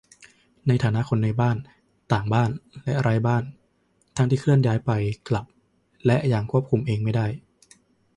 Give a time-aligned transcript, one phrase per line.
[0.67, 1.57] ในฐานะคนในบ้าน
[2.13, 2.49] ต่างบ้าน
[2.83, 3.43] และไร้บ้าน
[4.17, 4.91] ทั้งที่เคลื่อนย้ายไป
[5.29, 5.45] กลับ
[6.05, 7.27] และอย่างควบคุมเองไม่ได้